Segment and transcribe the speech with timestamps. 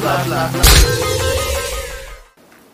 [0.00, 0.50] bla, bla.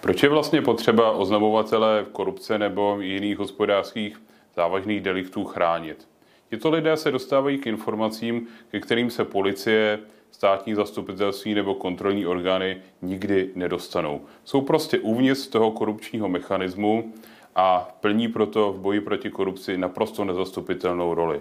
[0.00, 4.22] Proč je vlastně potřeba oznamovatele korupce nebo jiných hospodářských
[4.56, 6.08] závažných deliktů chránit?
[6.50, 9.98] Tito lidé se dostávají k informacím, ke kterým se policie,
[10.30, 14.20] státní zastupitelství nebo kontrolní orgány nikdy nedostanou.
[14.44, 17.12] Jsou prostě uvnitř toho korupčního mechanismu
[17.56, 21.40] a plní proto v boji proti korupci naprosto nezastupitelnou roli.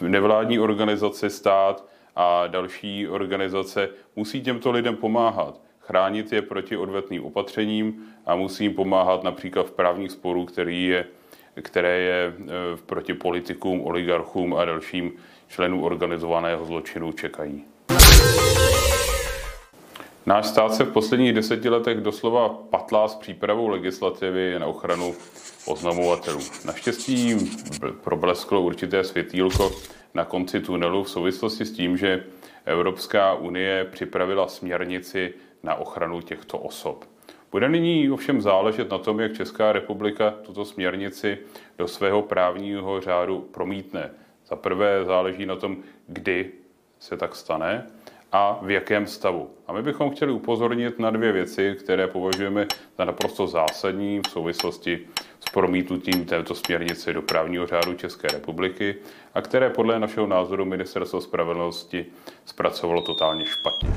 [0.00, 1.84] Nevládní organizace, stát
[2.18, 8.74] a další organizace musí těmto lidem pomáhat, chránit je proti odvetným opatřením a musí jim
[8.74, 11.06] pomáhat například v právních sporů, který je,
[11.62, 12.32] které je e,
[12.86, 15.12] proti politikům, oligarchům a dalším
[15.48, 17.64] členům organizovaného zločinu čekají.
[20.26, 25.14] Náš stát se v posledních deseti letech doslova patlá s přípravou legislativy na ochranu
[25.66, 26.40] oznamovatelů.
[26.64, 27.36] Naštěstí
[28.04, 29.70] problesklo určité světýlko
[30.14, 32.24] na konci tunelu v souvislosti s tím, že
[32.64, 37.04] Evropská unie připravila směrnici na ochranu těchto osob.
[37.52, 41.38] Bude nyní ovšem záležet na tom, jak Česká republika tuto směrnici
[41.78, 44.10] do svého právního řádu promítne.
[44.46, 46.52] Za prvé záleží na tom, kdy
[46.98, 47.86] se tak stane
[48.32, 49.50] a v jakém stavu.
[49.66, 52.66] A my bychom chtěli upozornit na dvě věci, které považujeme
[52.98, 55.00] za naprosto zásadní v souvislosti
[55.40, 58.94] s promítnutím této směrnice do právního řádu České republiky
[59.34, 62.06] a které podle našeho názoru Ministerstvo spravedlnosti
[62.44, 63.90] zpracovalo totálně špatně.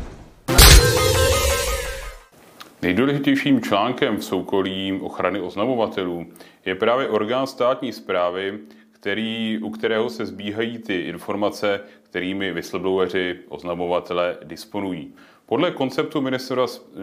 [2.82, 6.26] Nejdůležitějším článkem v soukolí ochrany oznamovatelů
[6.66, 8.60] je právě orgán státní zprávy,
[9.02, 15.14] který, u kterého se zbíhají ty informace, kterými whistlebloweri, oznamovatele disponují.
[15.46, 16.22] Podle konceptu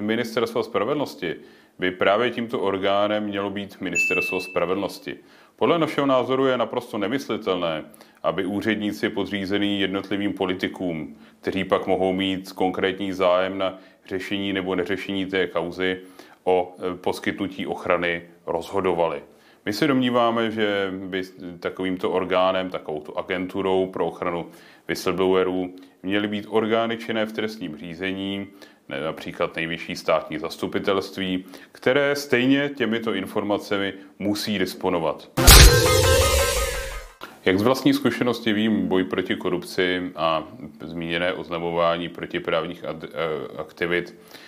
[0.00, 1.36] Ministerstva spravedlnosti
[1.78, 5.16] by právě tímto orgánem mělo být Ministerstvo spravedlnosti.
[5.56, 7.84] Podle našeho názoru je naprosto nemyslitelné,
[8.22, 15.26] aby úředníci podřízení jednotlivým politikům, kteří pak mohou mít konkrétní zájem na řešení nebo neřešení
[15.26, 16.00] té kauzy,
[16.44, 19.22] o e, poskytnutí ochrany rozhodovali.
[19.68, 21.22] My se domníváme, že by
[21.60, 24.46] takovýmto orgánem, takovou agenturou pro ochranu
[24.88, 28.46] whistleblowerů měly být orgány činné v trestním řízení,
[28.88, 35.30] například nejvyšší státní zastupitelství, které stejně těmito informacemi musí disponovat.
[37.44, 40.48] Jak z vlastní zkušenosti vím, boj proti korupci a
[40.84, 42.84] zmíněné oznamování protiprávních
[43.58, 44.47] aktivit Eh,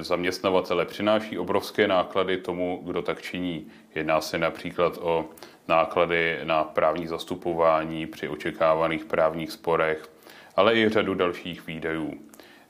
[0.00, 3.66] zaměstnavatele přináší obrovské náklady tomu, kdo tak činí.
[3.94, 5.24] Jedná se například o
[5.68, 10.08] náklady na právní zastupování při očekávaných právních sporech,
[10.56, 12.14] ale i řadu dalších výdajů.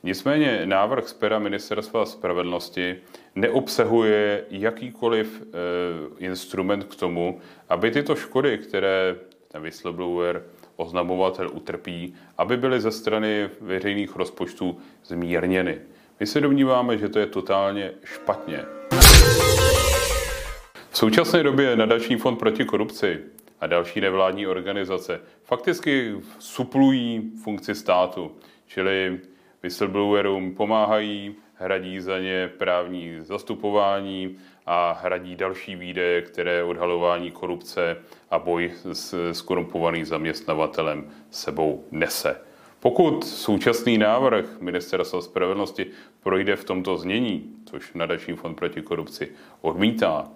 [0.02, 2.96] Nicméně návrh z pera Ministerstva spravedlnosti
[3.34, 5.44] neobsahuje jakýkoliv e,
[6.24, 9.16] instrument k tomu, aby tyto škody, které
[9.48, 10.42] ten whistleblower,
[10.76, 15.78] oznamovatel utrpí, aby byly ze strany veřejných rozpočtů zmírněny.
[16.22, 18.64] My se domníváme, že to je totálně špatně.
[20.90, 23.20] V současné době nadační fond proti korupci
[23.60, 28.32] a další nevládní organizace fakticky suplují funkci státu,
[28.66, 29.20] čili
[29.62, 37.96] whistleblowerům pomáhají, hradí za ně právní zastupování a hradí další výdaje, které odhalování korupce
[38.30, 42.51] a boj s, korumpovaným zaměstnavatelem sebou nese.
[42.82, 45.86] Pokud současný návrh Ministerstva spravedlnosti
[46.22, 50.30] projde v tomto znění, což nadační fond proti korupci odmítá,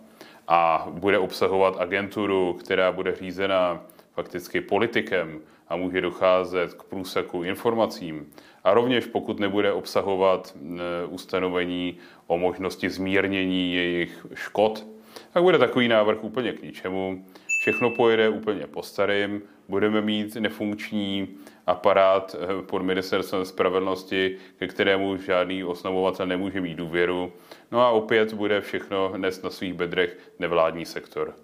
[0.49, 3.83] a bude obsahovat agenturu, která bude řízena
[4.15, 8.27] fakticky politikem a může docházet k průseku informacím.
[8.65, 14.87] A rovněž pokud nebude obsahovat e, ustanovení o možnosti zmírnění jejich škod,
[15.33, 17.25] tak bude takový návrh úplně k ničemu.
[17.61, 21.29] Všechno pojede úplně po starým, budeme mít nefunkční
[21.67, 27.33] aparát eh, pod ministerstvem spravedlnosti, ke kterému žádný osnovovatel nemůže mít důvěru.
[27.73, 31.35] No a opět bude všechno dnes na svých bedrech nevládní sektor.